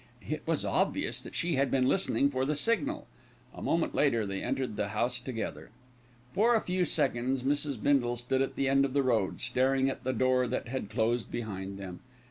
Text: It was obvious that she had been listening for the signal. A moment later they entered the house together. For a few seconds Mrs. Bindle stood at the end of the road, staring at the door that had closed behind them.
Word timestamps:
It 0.27 0.41
was 0.47 0.65
obvious 0.65 1.21
that 1.21 1.35
she 1.35 1.57
had 1.57 1.69
been 1.69 1.87
listening 1.87 2.31
for 2.31 2.43
the 2.43 2.55
signal. 2.55 3.05
A 3.53 3.61
moment 3.61 3.93
later 3.93 4.25
they 4.25 4.41
entered 4.41 4.75
the 4.75 4.87
house 4.87 5.19
together. 5.19 5.69
For 6.33 6.55
a 6.55 6.61
few 6.61 6.85
seconds 6.85 7.43
Mrs. 7.43 7.79
Bindle 7.79 8.15
stood 8.15 8.41
at 8.41 8.55
the 8.55 8.67
end 8.67 8.83
of 8.83 8.93
the 8.93 9.03
road, 9.03 9.41
staring 9.41 9.91
at 9.91 10.03
the 10.03 10.11
door 10.13 10.47
that 10.47 10.69
had 10.69 10.89
closed 10.89 11.29
behind 11.29 11.77
them. 11.77 11.99